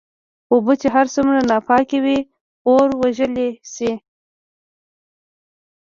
[0.53, 2.19] اوبه چې هرڅومره ناپاکي وي
[2.71, 3.91] اور وژلی شې.